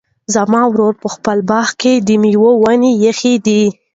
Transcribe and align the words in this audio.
زما 0.33 0.61
ورور 0.69 0.93
په 1.01 1.07
خپل 1.15 1.37
باغ 1.49 1.67
کې 1.81 1.93
د 2.07 2.09
مېوو 2.21 2.51
ونې 2.63 2.91
ایښي 3.01 3.35
دي. 3.45 3.63